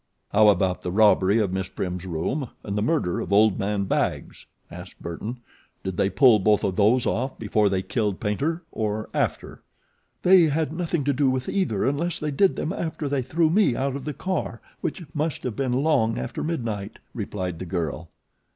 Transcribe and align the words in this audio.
"How 0.31 0.47
about 0.47 0.81
the 0.81 0.91
robbery 0.91 1.37
of 1.37 1.53
Miss 1.53 1.69
Prim's 1.69 2.07
room 2.07 2.49
and 2.63 2.75
the 2.75 2.81
murder 2.81 3.19
of 3.19 3.31
Old 3.31 3.59
Man 3.59 3.83
Baggs?" 3.83 4.47
asked 4.71 4.99
Burton. 4.99 5.41
"Did 5.83 5.95
they 5.97 6.09
pull 6.09 6.39
both 6.39 6.63
of 6.63 6.75
those 6.75 7.05
off 7.05 7.37
before 7.37 7.69
they 7.69 7.83
killed 7.83 8.19
Paynter 8.19 8.63
or 8.71 9.09
after?" 9.13 9.61
"They 10.23 10.45
had 10.45 10.73
nothing 10.73 11.03
to 11.03 11.13
do 11.13 11.29
with 11.29 11.47
either 11.47 11.85
unless 11.85 12.19
they 12.19 12.31
did 12.31 12.55
them 12.55 12.73
after 12.73 13.07
they 13.07 13.21
threw 13.21 13.51
me 13.51 13.75
out 13.75 13.95
of 13.95 14.05
the 14.05 14.13
car, 14.15 14.59
which 14.81 15.03
must 15.13 15.43
have 15.43 15.55
been 15.55 15.73
long 15.83 16.17
after 16.17 16.43
midnight," 16.43 16.97
replied 17.13 17.59
the 17.59 17.65
girl. 17.65 18.09